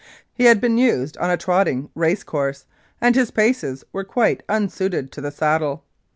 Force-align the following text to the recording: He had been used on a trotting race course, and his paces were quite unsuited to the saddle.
He 0.33 0.45
had 0.45 0.59
been 0.59 0.79
used 0.79 1.15
on 1.17 1.29
a 1.29 1.37
trotting 1.37 1.91
race 1.93 2.23
course, 2.23 2.65
and 2.99 3.13
his 3.13 3.29
paces 3.29 3.83
were 3.93 4.03
quite 4.03 4.41
unsuited 4.49 5.11
to 5.11 5.21
the 5.21 5.29
saddle. 5.31 5.83